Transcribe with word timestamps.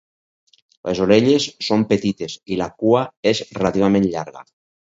Les 0.89 1.01
orelles 1.05 1.45
són 1.67 1.85
petites 1.93 2.39
i 2.55 2.59
la 2.63 2.71
cua 2.85 3.05
és 3.35 3.45
relativament 3.61 4.13
llarga. 4.17 4.47